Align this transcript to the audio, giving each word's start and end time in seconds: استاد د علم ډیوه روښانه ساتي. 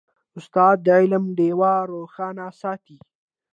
استاد 0.37 0.77
د 0.85 0.87
علم 0.97 1.23
ډیوه 1.37 1.73
روښانه 1.91 2.45
ساتي. 2.61 2.97